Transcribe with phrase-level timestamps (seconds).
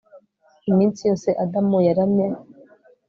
[0.69, 2.27] Iminsi yose Adamu yaramye